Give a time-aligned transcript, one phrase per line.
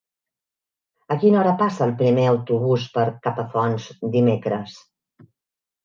[1.15, 3.89] A quina hora passa el primer autobús per Capafonts
[4.19, 4.79] dimecres?